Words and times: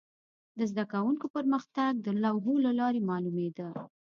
د 0.57 0.59
زده 0.71 0.83
کوونکو 0.93 1.25
پرمختګ 1.35 1.91
د 2.01 2.07
لوحو 2.23 2.53
له 2.65 2.71
لارې 2.79 3.01
معلومېده. 3.09 3.67